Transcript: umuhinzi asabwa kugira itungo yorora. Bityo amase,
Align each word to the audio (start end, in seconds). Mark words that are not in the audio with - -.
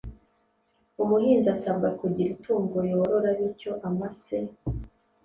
umuhinzi 1.03 1.47
asabwa 1.55 1.89
kugira 1.99 2.29
itungo 2.35 2.77
yorora. 2.89 3.29
Bityo 3.37 3.71
amase, 3.87 4.37